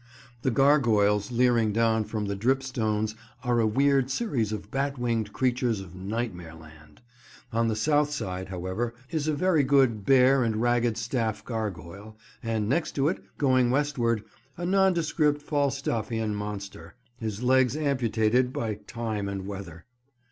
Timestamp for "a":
3.59-3.67, 9.27-9.35, 14.57-14.65